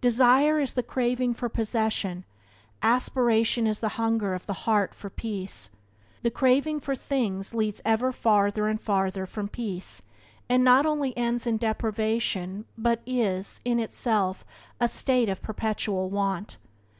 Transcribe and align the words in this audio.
Desire 0.00 0.58
is 0.58 0.72
the 0.72 0.82
craving 0.82 1.32
for 1.34 1.48
possession: 1.48 2.24
aspiration 2.82 3.64
is 3.64 3.78
the 3.78 3.90
hunger 3.94 4.34
of 4.34 4.44
the 4.46 4.52
heart 4.66 4.92
for 4.92 5.08
peace. 5.08 5.70
The 6.22 6.32
craving 6.32 6.80
for 6.80 6.96
things 6.96 7.54
leads 7.54 7.80
ever 7.84 8.10
farther 8.10 8.66
and 8.66 8.80
farther 8.80 9.24
from 9.24 9.46
peace, 9.46 10.02
and 10.48 10.64
not 10.64 10.84
only 10.84 11.16
ends 11.16 11.46
in 11.46 11.58
deprivation 11.58 12.64
but 12.76 13.02
is, 13.06 13.60
in 13.64 13.78
itself, 13.78 14.44
a 14.80 14.88
state 14.88 15.28
of 15.28 15.42
perpetual 15.42 16.10
want. 16.10 16.56